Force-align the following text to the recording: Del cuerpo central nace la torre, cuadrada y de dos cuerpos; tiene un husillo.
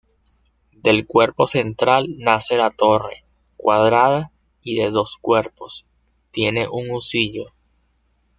Del 0.81 1.05
cuerpo 1.05 1.45
central 1.45 2.07
nace 2.17 2.57
la 2.57 2.71
torre, 2.71 3.23
cuadrada 3.55 4.31
y 4.63 4.77
de 4.77 4.89
dos 4.89 5.15
cuerpos; 5.21 5.85
tiene 6.31 6.67
un 6.67 6.89
husillo. 6.89 7.53